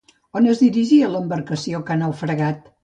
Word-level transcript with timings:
On 0.39 0.47
es 0.53 0.61
dirigia 0.63 1.11
l'embarcació 1.17 1.85
que 1.89 1.95
ha 1.99 2.03
naufragat? 2.05 2.69